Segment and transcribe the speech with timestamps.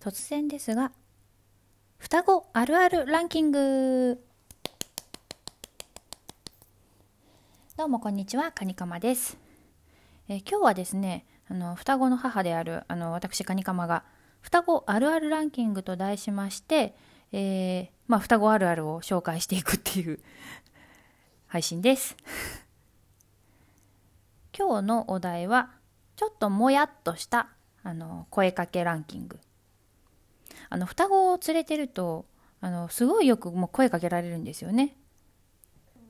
[0.00, 0.92] 突然ですが
[1.98, 4.20] 双子あるあるランキング。
[7.76, 9.36] どうもこんにちはカニカマです、
[10.28, 14.04] えー今日はですねあの双子の母であるあの私カニカマが
[14.40, 16.94] 双子あるあるランキングと題しまして、
[17.32, 20.20] えーまあ、双子あるあるを紹介していくっていう
[21.48, 22.16] 配信です。
[24.56, 25.72] 今日のお題は
[26.14, 27.48] ちょっともやっとした
[27.82, 29.40] あの声かけランキング。
[30.68, 32.26] あの双子を連れてると
[32.60, 34.96] あのすごいよくもう声かけられるんですよね。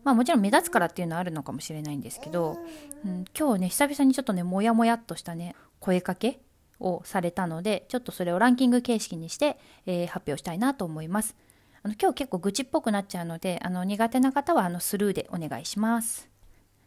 [0.04, 2.56] まあもちろん目立つからっていうのはあるのかもしれないんですけど、
[3.04, 6.40] うん、今日ね久々にちょっとねもやもやっとしたね声かけ
[6.80, 11.36] をされたのでちょっとそれをランキング形式にして、えー発表したいなと思います。
[11.82, 16.28] あの今日結構愚痴っぽくなっちゃうのであの苦手な方はあのスルーでお願いします。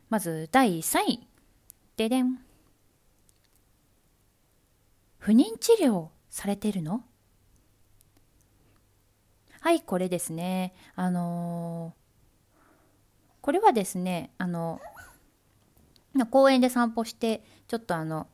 [0.09, 1.27] まず第3位。
[1.97, 2.39] ででん。
[5.19, 7.03] 不妊治療されてるの？
[9.61, 10.73] はいこれですね。
[10.95, 12.01] あのー
[13.41, 14.79] これはですねあの
[16.29, 18.27] 公園で散歩してちょっとあの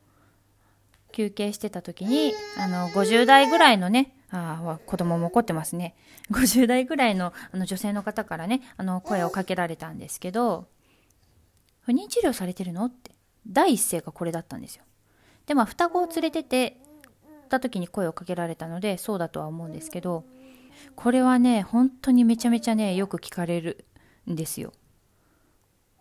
[1.12, 5.94] 休憩してた時にあの50代ぐらいのねあ子供も怒ってますね。
[6.30, 10.68] 50代ぐらいのあの女性の方からねあの声をかけられたんですけど
[11.80, 13.12] 「不妊治療されてるの?」って
[13.46, 14.84] 第一声がこれだったんですよ。
[15.46, 16.76] でまあ双子を連れてて
[17.48, 20.24] た時に声をかけられたのでそうだとは思うんですけど
[20.96, 23.84] これはね本当にめちゃめちゃねよく聞かれる
[24.30, 24.72] んですよ。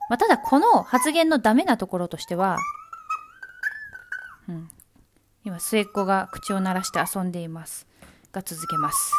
[0.09, 2.57] まあ、ただこの発言のダメなところとしては、
[4.47, 4.69] うん、
[5.43, 7.87] 今末っ子が口を鳴らして遊んでいます。
[8.31, 9.11] が続けます。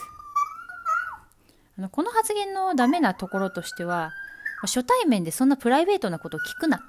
[1.79, 6.83] あのこの発言のダメなところとしてはまあ初対面でそんなプライベートなことを聞くな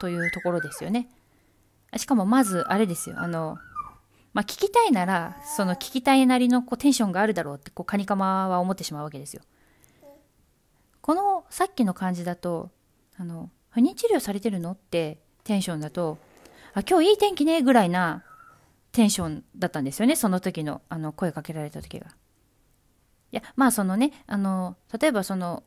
[0.00, 1.08] というところですよね。
[1.96, 3.16] しかもまずあれですよ。
[3.18, 3.58] あの
[4.32, 9.42] まあ、聞きたいならその聞きたいなりのこうテンションがあるだろうってこうカニカマは思ってしまうわけですよ
[11.02, 12.70] このさっきの感じだと
[13.18, 14.72] あの不妊治療されてるの？
[14.72, 16.18] ってテンションだと
[16.74, 18.24] あ今日いい天気ねぐらいな
[18.92, 22.06] テンションだったんですよねその時のあの声かけられた時が。
[22.06, 25.62] いやまあそのねあの例えばその、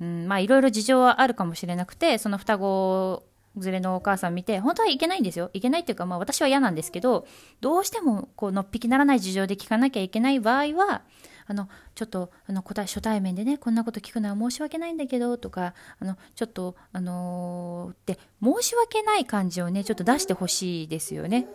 [0.00, 3.25] うん、まあいろいろ事情はあるかもしれなくてその双子
[3.56, 7.26] 連れのお母さん見て本当はいけないんですよいけないっていうかまあ私は嫌なんですけど
[7.60, 11.02] どうしてもこうのっぴきならない事情で聞かなきゃいけない場合は
[11.48, 21.46] あのちょっとあの答え初対面でねこんなこと聞くのは申し訳ないんだけどとかあのちょっとあのーって申し訳ない感じをねちょっと出してほしいですよね。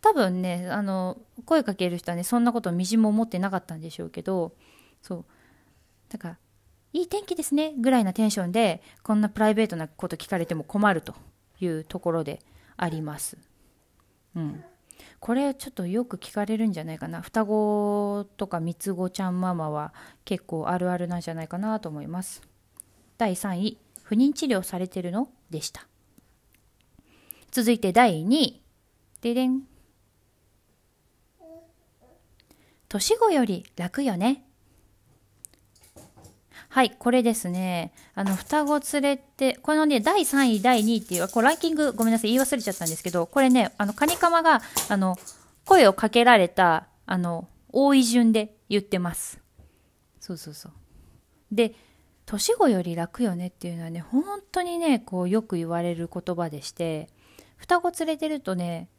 [0.00, 4.52] 多分ねあの声かける人はねそんなことみじも思ってなかったんでしょうけど
[5.02, 5.24] そう
[6.08, 6.38] だから
[6.92, 11.14] 「いい天気ですね」ぐらいなテンションでこんなプライベートなこと聞かれても困ると
[11.60, 12.40] いうところで
[12.76, 13.36] あります。
[14.34, 14.64] うん。
[15.20, 17.20] これちょっとよく聞かれるんじゃないかな。
[17.20, 19.92] 双子とか三つ子ちゃんママは
[20.24, 22.42] 結構あるあるなんじゃないかなと思います。
[23.16, 25.86] 第3位不妊治療されてるのでした。
[27.50, 28.62] 続いて第2位。
[29.20, 29.62] ででん。
[32.88, 34.47] 年子より楽よね。
[36.70, 37.92] はい、これですね。
[38.14, 45.16] あの、双子連れて、このね、第3位、第2位っていう、こうランキング、ごめんなさい、言い忘れちゃったんですけど、これね、あの、カニカマが、あの、
[45.64, 49.40] 声をかけられた、あの、多い順で言ってます。
[50.20, 50.72] そうそうそう。
[51.50, 51.74] で、
[52.26, 57.08] 年子より楽よねっていうのはね、本当にね、こう、よく言われる言葉でして、
[57.56, 58.90] 双子連れてるとね、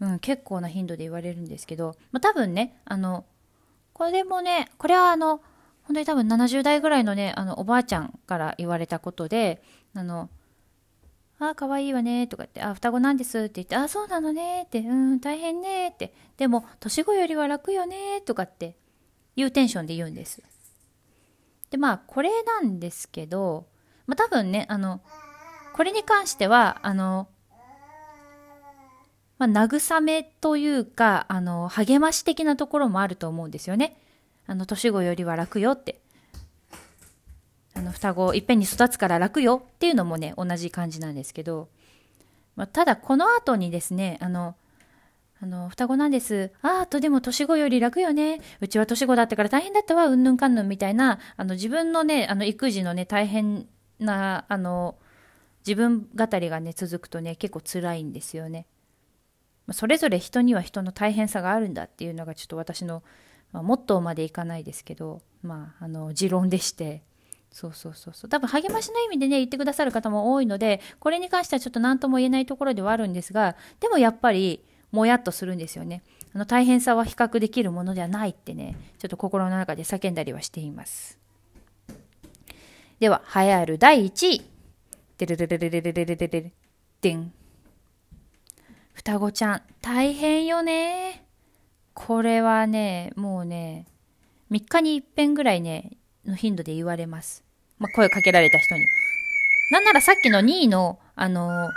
[0.00, 3.24] うん、結構な頻度で言われるんですけど、まあ、多分ね、あの、
[3.94, 5.40] これもね、これはあの、
[5.88, 9.62] 本当に多分70代ぐらいのね、あの、おばあちゃんから言われたことで、
[9.94, 10.28] あの、
[11.38, 18.76] あ、可愛いわね、とか言って、あ、双子なんですって言って、あ、そうなのね、って、うん、大変ね、って、でも、年子よりは楽よね、とかって、
[19.34, 20.42] いうテンションで言うんです。
[21.70, 23.66] で、まあ、これなんですけど、
[24.06, 25.00] まあ、多分ね、あの、
[25.72, 27.28] これに関しては、あの、
[29.38, 33.96] まあ、慰めというか、あの、励まし的なところもあると思うんですよね。
[34.48, 36.00] あの、年子よりは楽よって。
[37.74, 41.68] あの、双子いっぺんに育つから楽よっていうのもね、同じ感じなんですけど、
[42.56, 44.56] まあ、ただこの後にですね、あの、
[45.40, 46.50] あの、双子なんです。
[46.62, 48.40] ああ、とでも年子より楽よね。
[48.60, 53.68] うちは年子だったから大変だったわ、うんぬんかんぬんみたいな、あの、自分のね、あの、育児のね、大変
[54.00, 54.96] な、あの、
[55.66, 58.66] 自分語りがね、続くとね、結構辛いんですよね。
[59.66, 63.02] まそれぞれ人には人の大変さがあるんだっていうのがちょっと私の、
[63.52, 67.02] まあ、モットーまでいかないですけど、まあ、あの持論でして
[67.50, 76.02] そうそうそうそう多分励ましの意味でね言ってくださる方も多いのでこれに関してはちょっと何とも言えないところではあるんですがでもやっぱりもやっとするんですよね。
[76.34, 81.18] あの大変さは比較できるものではないってね、ちょっと心の中で叫んだりはしています。
[83.00, 84.42] では、栄えある第1位。
[85.18, 86.52] でるるるるるるるるるる
[87.00, 87.32] でん。
[88.94, 91.27] 双子ちゃん、大変よね。
[92.00, 93.84] これはね、もうね、
[94.52, 97.42] 3日に一遍ぐらいね、の頻度で言われます。
[97.80, 98.86] まあ、声かけられた人に。
[99.72, 101.70] なんならさっきの2位の、あのー、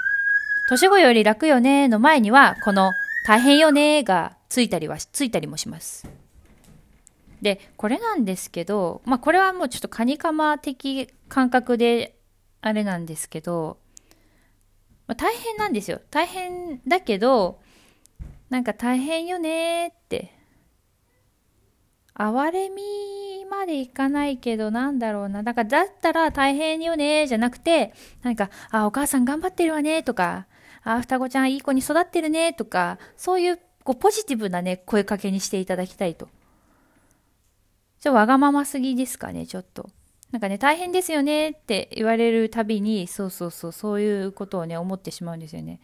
[0.69, 2.91] 年子より楽よねの前には、この
[3.25, 6.07] 大変よねがついたりは、ついたりもします。
[7.41, 12.15] で、これなんですけど、まあこれはもうちょっとカニカマ的感覚で
[12.61, 13.79] あれなんですけど、
[15.07, 15.99] まあ、大変なんですよ。
[16.11, 17.59] 大変だけど、
[18.51, 20.29] なんか大変よねって。
[22.13, 25.41] 哀れみまでいかないけど、なんだろうな。
[25.41, 27.93] だから、だったら大変よね、じゃなくて、
[28.23, 30.47] なんか、あ、お母さん頑張ってるわね、とか、
[30.83, 36.27] あ、双子ちゃんいい子に育ってるね、とか、そういう、こう、ポジティブなね、声かけにしていただきたいと。
[38.01, 39.89] ちょ、わがまますぎですかね、ちょっと。
[40.31, 45.79] なんかね、大変ですよねって言われるたびに、そうそうそう、そういうことをね、思ってしまうんですよね。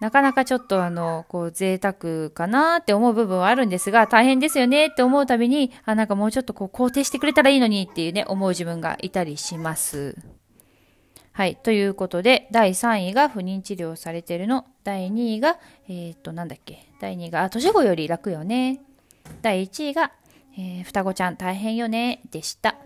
[0.00, 10.16] なかなかちょっとあの、こう贅沢かなって思う部分はあるんですが、大変ですよねって思うたびに、あ、なんかもうちょっとこう肯定してくれたらいいのにっていうね、思う自分がいたりします。
[11.32, 11.56] はい。
[11.56, 14.64] ということで、第3位が不妊治療されてるの。
[14.84, 16.88] 第2位が、えっ、ー、と、なんだっけ。
[16.98, 18.80] 第2位が、あ、年子より楽よね。
[19.42, 20.12] 第1位が、
[20.56, 22.22] えー、双子ちゃん大変よね。
[22.30, 22.76] でした。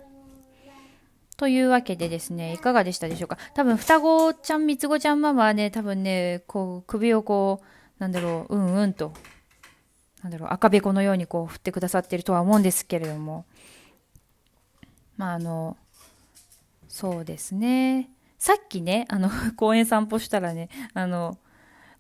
[1.41, 3.39] というわけでですね、いかがでしたでしょうか？
[3.55, 7.67] 多分、双子ちゃん、三つ子ちゃんママはね、多分ね、こう、首をこう、
[7.99, 9.15] なんだろう、うんうんと、
[10.23, 13.47] なんだろう、赤べこのようにこう、振ってくださってるとは思うんですけれども、
[15.17, 15.79] まあ、あの、
[16.89, 18.11] そうですね。
[18.39, 21.39] さっきね、あの、 公園散歩したらね、あの、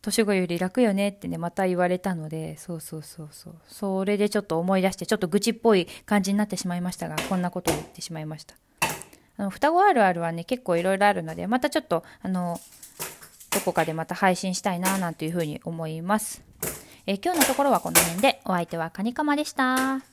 [0.02, 3.54] 年子より楽よねってね、また言われたので、そうそうそうそう。
[3.68, 8.54] それでちょっと思い出して、ちょっと愚痴っぽい感じになってしまいましたが、こんなことを言ってしまいました。
[9.40, 12.60] あの双子あるあるはね結構いろいろあるのでまたちょっとあの
[13.50, 16.42] どこかでまた配信したいななんていうふうに思います、
[17.06, 20.09] えー、今日のところはこの辺でお相手はカニカマでした。